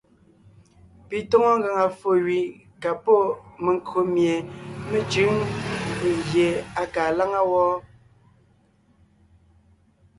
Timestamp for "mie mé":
4.13-4.99